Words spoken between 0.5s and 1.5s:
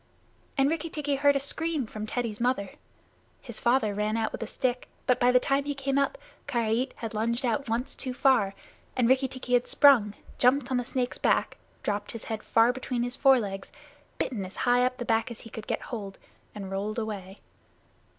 And Rikki tikki heard a